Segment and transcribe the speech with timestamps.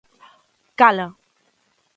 [0.79, 1.07] _¡Cala!